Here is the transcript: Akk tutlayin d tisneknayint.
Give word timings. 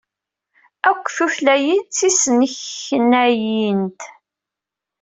Akk 0.89 1.05
tutlayin 1.15 1.81
d 1.83 1.85
tisneknayint. 1.97 4.01